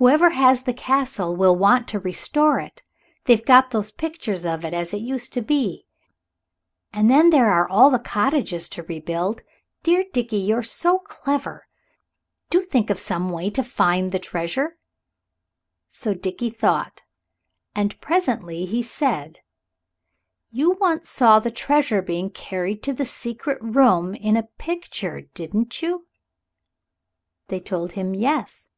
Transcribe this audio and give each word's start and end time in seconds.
"Whoever 0.00 0.30
has 0.30 0.62
the 0.62 0.72
Castle 0.74 1.34
will 1.34 1.56
want 1.56 1.88
to 1.88 1.98
restore 1.98 2.60
it; 2.60 2.84
they've 3.24 3.44
got 3.44 3.72
those 3.72 3.90
pictures 3.90 4.44
of 4.46 4.64
it 4.64 4.72
as 4.72 4.94
it 4.94 5.00
used 5.00 5.32
to 5.32 5.42
be. 5.42 5.88
And 6.92 7.10
then 7.10 7.30
there 7.30 7.50
are 7.50 7.68
all 7.68 7.90
the 7.90 7.98
cottages 7.98 8.68
to 8.68 8.84
rebuild. 8.84 9.42
Dear 9.82 10.04
Dickie, 10.12 10.36
you're 10.36 10.62
so 10.62 11.00
clever, 11.00 11.66
do 12.48 12.62
think 12.62 12.90
of 12.90 12.98
some 13.00 13.30
way 13.32 13.50
to 13.50 13.64
find 13.64 14.10
the 14.12 14.20
treasure." 14.20 14.78
So 15.88 16.14
Dickie 16.14 16.50
thought. 16.50 17.02
And 17.74 18.00
presently 18.00 18.66
he 18.66 18.82
said 18.82 19.40
"You 20.52 20.76
once 20.80 21.08
saw 21.08 21.40
the 21.40 21.50
treasure 21.50 22.02
being 22.02 22.30
carried 22.30 22.84
to 22.84 22.92
the 22.92 23.04
secret 23.04 23.58
room 23.60 24.14
in 24.14 24.36
a 24.36 24.44
picture, 24.58 25.22
didn't 25.22 25.82
you?" 25.82 26.06
They 27.48 27.58
told 27.58 27.90
him 27.94 28.14
yes. 28.14 28.70